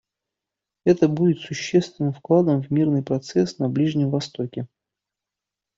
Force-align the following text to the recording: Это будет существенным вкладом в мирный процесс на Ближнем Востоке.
Это 0.83 1.07
будет 1.07 1.41
существенным 1.41 2.11
вкладом 2.11 2.63
в 2.63 2.71
мирный 2.71 3.03
процесс 3.03 3.59
на 3.59 3.69
Ближнем 3.69 4.09
Востоке. 4.09 4.65